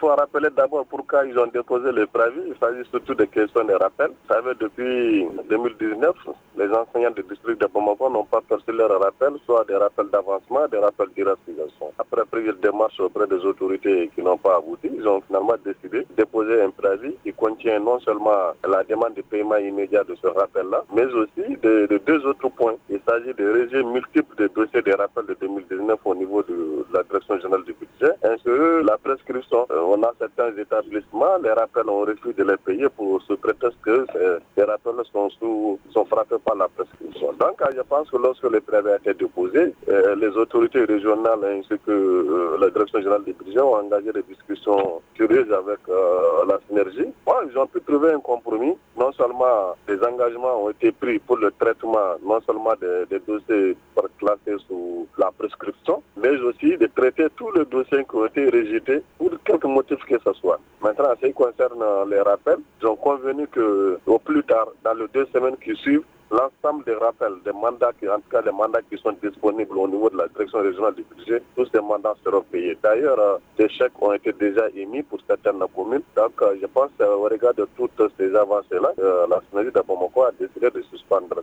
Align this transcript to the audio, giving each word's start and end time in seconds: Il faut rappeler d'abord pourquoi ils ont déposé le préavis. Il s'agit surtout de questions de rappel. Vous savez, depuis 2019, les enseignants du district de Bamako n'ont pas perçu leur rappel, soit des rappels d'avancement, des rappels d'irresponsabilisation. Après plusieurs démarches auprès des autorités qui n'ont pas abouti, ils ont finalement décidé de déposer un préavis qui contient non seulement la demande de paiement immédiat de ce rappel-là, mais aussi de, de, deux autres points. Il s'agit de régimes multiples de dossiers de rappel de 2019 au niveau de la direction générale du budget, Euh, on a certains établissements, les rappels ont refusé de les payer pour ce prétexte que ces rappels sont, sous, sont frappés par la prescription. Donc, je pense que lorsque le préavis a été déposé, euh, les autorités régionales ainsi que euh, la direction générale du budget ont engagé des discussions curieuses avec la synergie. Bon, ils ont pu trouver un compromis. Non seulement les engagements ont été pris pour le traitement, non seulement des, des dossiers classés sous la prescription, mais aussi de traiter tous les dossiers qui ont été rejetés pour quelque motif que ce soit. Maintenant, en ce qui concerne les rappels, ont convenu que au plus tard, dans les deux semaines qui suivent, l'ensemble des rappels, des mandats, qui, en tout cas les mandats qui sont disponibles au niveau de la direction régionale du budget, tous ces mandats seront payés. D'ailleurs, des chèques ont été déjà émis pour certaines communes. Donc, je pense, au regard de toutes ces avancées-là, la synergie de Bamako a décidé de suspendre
Il 0.00 0.06
faut 0.06 0.14
rappeler 0.14 0.48
d'abord 0.56 0.86
pourquoi 0.86 1.24
ils 1.26 1.36
ont 1.40 1.48
déposé 1.48 1.90
le 1.90 2.06
préavis. 2.06 2.42
Il 2.46 2.54
s'agit 2.60 2.88
surtout 2.88 3.14
de 3.16 3.24
questions 3.24 3.64
de 3.64 3.72
rappel. 3.72 4.10
Vous 4.10 4.32
savez, 4.32 4.52
depuis 4.60 5.26
2019, 5.50 6.14
les 6.56 6.70
enseignants 6.72 7.10
du 7.10 7.24
district 7.24 7.60
de 7.60 7.66
Bamako 7.66 8.08
n'ont 8.08 8.24
pas 8.24 8.40
perçu 8.48 8.70
leur 8.70 8.90
rappel, 9.00 9.32
soit 9.44 9.64
des 9.66 9.74
rappels 9.74 10.08
d'avancement, 10.10 10.68
des 10.68 10.78
rappels 10.78 11.08
d'irresponsabilisation. 11.16 11.92
Après 11.98 12.22
plusieurs 12.30 12.54
démarches 12.56 13.00
auprès 13.00 13.26
des 13.26 13.44
autorités 13.44 14.08
qui 14.14 14.22
n'ont 14.22 14.38
pas 14.38 14.58
abouti, 14.58 14.88
ils 14.94 15.06
ont 15.08 15.20
finalement 15.22 15.56
décidé 15.64 16.06
de 16.08 16.14
déposer 16.16 16.62
un 16.62 16.70
préavis 16.70 17.16
qui 17.24 17.32
contient 17.32 17.80
non 17.80 17.98
seulement 17.98 18.52
la 18.68 18.84
demande 18.84 19.14
de 19.14 19.22
paiement 19.22 19.56
immédiat 19.56 20.04
de 20.04 20.14
ce 20.14 20.28
rappel-là, 20.28 20.84
mais 20.94 21.06
aussi 21.06 21.56
de, 21.60 21.86
de, 21.86 21.98
deux 22.06 22.24
autres 22.24 22.48
points. 22.50 22.76
Il 22.88 23.00
s'agit 23.04 23.34
de 23.34 23.50
régimes 23.50 23.90
multiples 23.90 24.36
de 24.36 24.46
dossiers 24.46 24.82
de 24.82 24.92
rappel 24.92 25.26
de 25.26 25.36
2019 25.40 25.98
au 26.04 26.14
niveau 26.14 26.44
de 26.44 26.86
la 26.92 27.02
direction 27.02 27.36
générale 27.40 27.64
du 27.64 27.74
budget, 27.74 28.14
Euh, 29.52 29.80
on 29.84 30.02
a 30.02 30.12
certains 30.18 30.56
établissements, 30.56 31.36
les 31.42 31.52
rappels 31.52 31.88
ont 31.88 32.00
refusé 32.00 32.32
de 32.34 32.44
les 32.44 32.56
payer 32.56 32.88
pour 32.88 33.20
ce 33.22 33.34
prétexte 33.34 33.78
que 33.82 34.06
ces 34.56 34.62
rappels 34.64 35.04
sont, 35.12 35.30
sous, 35.30 35.78
sont 35.90 36.04
frappés 36.04 36.36
par 36.44 36.56
la 36.56 36.68
prescription. 36.68 37.32
Donc, 37.32 37.60
je 37.74 37.82
pense 37.82 38.10
que 38.10 38.16
lorsque 38.16 38.44
le 38.44 38.60
préavis 38.60 38.90
a 38.90 38.96
été 38.96 39.14
déposé, 39.14 39.74
euh, 39.88 40.14
les 40.16 40.28
autorités 40.36 40.84
régionales 40.84 41.44
ainsi 41.44 41.78
que 41.86 41.90
euh, 41.90 42.58
la 42.60 42.70
direction 42.70 42.98
générale 42.98 43.24
du 43.24 43.32
budget 43.32 43.60
ont 43.60 43.74
engagé 43.74 44.12
des 44.12 44.22
discussions 44.22 45.00
curieuses 45.14 45.52
avec 45.52 45.78
la 46.46 46.58
synergie. 46.68 47.08
Bon, 47.26 47.34
ils 47.50 47.58
ont 47.58 47.66
pu 47.66 47.80
trouver 47.80 48.12
un 48.12 48.20
compromis. 48.20 48.76
Non 48.98 49.12
seulement 49.12 49.76
les 49.88 50.02
engagements 50.02 50.64
ont 50.64 50.70
été 50.70 50.92
pris 50.92 51.18
pour 51.18 51.36
le 51.36 51.50
traitement, 51.58 52.16
non 52.22 52.40
seulement 52.46 52.74
des, 52.80 53.06
des 53.10 53.20
dossiers 53.20 53.76
classés 54.18 54.56
sous 54.66 55.06
la 55.16 55.30
prescription, 55.36 56.02
mais 56.16 56.36
aussi 56.40 56.76
de 56.76 56.86
traiter 56.94 57.26
tous 57.36 57.50
les 57.52 57.64
dossiers 57.64 58.04
qui 58.04 58.16
ont 58.16 58.26
été 58.26 58.46
rejetés 58.46 59.02
pour 59.16 59.30
quelque 59.44 59.66
motif 59.66 59.98
que 60.04 60.18
ce 60.24 60.32
soit. 60.34 60.60
Maintenant, 60.82 61.12
en 61.12 61.16
ce 61.20 61.26
qui 61.26 61.32
concerne 61.32 61.82
les 62.10 62.20
rappels, 62.20 62.58
ont 62.84 62.96
convenu 62.96 63.46
que 63.48 63.98
au 64.06 64.18
plus 64.18 64.42
tard, 64.44 64.68
dans 64.84 64.94
les 64.94 65.06
deux 65.12 65.26
semaines 65.32 65.56
qui 65.62 65.74
suivent, 65.76 66.04
l'ensemble 66.30 66.84
des 66.84 66.94
rappels, 66.94 67.36
des 67.44 67.52
mandats, 67.52 67.92
qui, 67.98 68.06
en 68.06 68.16
tout 68.16 68.28
cas 68.30 68.42
les 68.42 68.52
mandats 68.52 68.82
qui 68.82 68.98
sont 68.98 69.16
disponibles 69.22 69.78
au 69.78 69.88
niveau 69.88 70.10
de 70.10 70.18
la 70.18 70.28
direction 70.28 70.60
régionale 70.60 70.94
du 70.94 71.02
budget, 71.04 71.42
tous 71.56 71.66
ces 71.72 71.80
mandats 71.80 72.14
seront 72.22 72.42
payés. 72.42 72.76
D'ailleurs, 72.82 73.40
des 73.56 73.68
chèques 73.70 74.00
ont 74.02 74.12
été 74.12 74.32
déjà 74.34 74.68
émis 74.74 75.02
pour 75.02 75.20
certaines 75.26 75.62
communes. 75.74 76.02
Donc, 76.14 76.32
je 76.60 76.66
pense, 76.66 76.90
au 77.00 77.22
regard 77.22 77.54
de 77.54 77.66
toutes 77.76 78.02
ces 78.18 78.34
avancées-là, 78.34 78.92
la 79.28 79.40
synergie 79.48 79.72
de 79.72 79.80
Bamako 79.80 80.24
a 80.24 80.32
décidé 80.38 80.70
de 80.70 80.82
suspendre 80.82 81.42